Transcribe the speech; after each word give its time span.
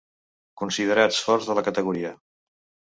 Considerats 0.61 1.21
forts 1.29 1.51
de 1.53 1.59
la 1.61 1.67
categoria. 1.71 2.15